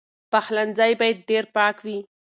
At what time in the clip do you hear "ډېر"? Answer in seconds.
1.29-1.43